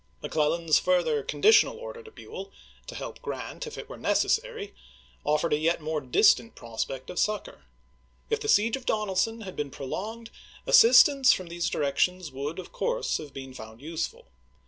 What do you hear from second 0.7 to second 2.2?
further con ditional order to